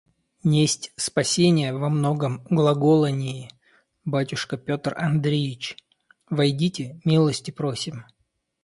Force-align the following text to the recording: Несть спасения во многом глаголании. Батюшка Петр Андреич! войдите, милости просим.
Несть 0.43 0.91
спасения 0.95 1.73
во 1.75 1.87
многом 1.87 2.41
глаголании. 2.49 3.51
Батюшка 4.03 4.57
Петр 4.57 4.97
Андреич! 4.97 5.77
войдите, 6.27 6.99
милости 7.05 7.51
просим. 7.51 8.05